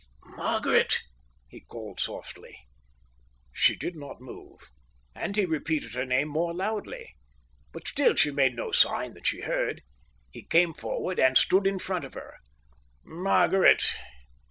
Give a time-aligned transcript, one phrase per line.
[0.35, 0.97] "Margaret,"
[1.47, 2.57] he called softly.
[3.53, 4.71] She did not move,
[5.13, 7.13] and he repeated her name more loudly.
[7.71, 9.81] But still she made no sign that she had heard.
[10.31, 12.37] He came forward and stood in front of her.
[13.03, 13.83] "Margaret."